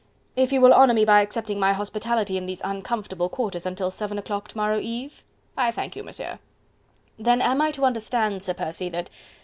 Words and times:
if 0.35 0.51
you 0.51 0.59
will 0.59 0.73
honour 0.73 0.95
me 0.95 1.05
by 1.05 1.21
accepting 1.21 1.59
my 1.59 1.73
hospitality 1.73 2.35
in 2.35 2.47
these 2.47 2.61
uncomfortable 2.63 3.29
quarters 3.29 3.67
until 3.67 3.91
seven 3.91 4.17
o'clock 4.17 4.47
to 4.47 4.57
morrow 4.57 4.79
eve?..." 4.79 5.23
"I 5.55 5.69
thank 5.71 5.95
you, 5.95 6.01
Monsieur..." 6.01 6.39
"Then 7.19 7.39
am 7.39 7.61
I 7.61 7.69
to 7.69 7.85
understand, 7.85 8.41
Sir 8.41 8.55
Percy, 8.55 8.89
that..." 8.89 9.11